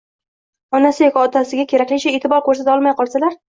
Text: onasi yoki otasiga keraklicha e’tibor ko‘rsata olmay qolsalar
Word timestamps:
onasi 0.77 1.03
yoki 1.05 1.21
otasiga 1.25 1.67
keraklicha 1.75 2.17
e’tibor 2.17 2.45
ko‘rsata 2.51 2.77
olmay 2.79 2.99
qolsalar 3.05 3.41